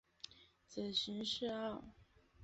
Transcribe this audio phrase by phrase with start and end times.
[0.67, 1.83] 子荀逝敖。